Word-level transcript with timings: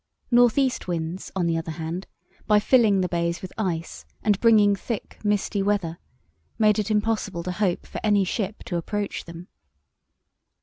North 0.31 0.57
east 0.57 0.87
winds, 0.87 1.31
on 1.35 1.45
the 1.45 1.55
other 1.59 1.73
hand, 1.73 2.07
by 2.47 2.59
filling 2.59 3.01
the 3.01 3.07
bays 3.07 3.43
with 3.43 3.53
ice 3.55 4.03
and 4.23 4.39
bringing 4.39 4.75
thick 4.75 5.19
misty 5.23 5.61
weather, 5.61 5.99
made 6.57 6.79
it 6.79 6.89
impossible 6.89 7.43
to 7.43 7.51
hope 7.51 7.85
for 7.85 8.01
any 8.03 8.23
ship 8.25 8.63
to 8.63 8.77
approach 8.77 9.25
them. 9.25 9.47